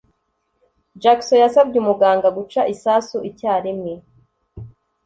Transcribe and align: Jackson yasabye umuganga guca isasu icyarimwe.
Jackson 1.01 1.37
yasabye 1.43 1.77
umuganga 1.79 2.27
guca 2.37 2.61
isasu 2.73 3.17
icyarimwe. 3.29 3.93